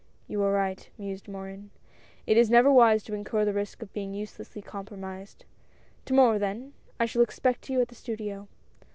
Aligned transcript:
"You 0.27 0.41
are 0.41 0.51
right," 0.51 0.89
mused 0.97 1.27
Morin; 1.27 1.69
"it 2.25 2.35
is 2.35 2.49
never 2.49 2.71
wise 2.71 3.03
to 3.03 3.13
incur 3.13 3.45
the 3.45 3.53
risk 3.53 3.83
of 3.83 3.93
being 3.93 4.15
uselessly 4.15 4.63
compromised. 4.63 5.45
To 6.05 6.15
morrow 6.15 6.39
then, 6.39 6.73
I 6.99 7.05
shall 7.05 7.21
expect 7.21 7.69
you 7.69 7.79
at 7.81 7.89
the 7.89 7.93
studio." 7.93 8.47